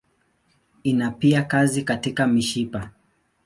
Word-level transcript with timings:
Ina 0.83 1.11
pia 1.11 1.43
kazi 1.43 1.83
katika 1.83 2.27
mishipa. 2.27 2.89